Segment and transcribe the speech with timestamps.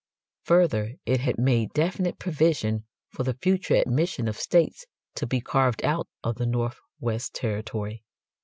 [0.45, 5.85] Further, it had made definite provision for the future admission of states to be carved
[5.85, 8.03] out of the Northwest territory.